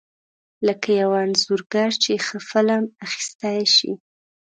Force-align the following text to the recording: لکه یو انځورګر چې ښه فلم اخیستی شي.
لکه 0.67 0.87
یو 1.01 1.09
انځورګر 1.23 1.89
چې 2.03 2.11
ښه 2.25 2.37
فلم 2.49 2.83
اخیستی 3.05 3.61
شي. 3.75 3.91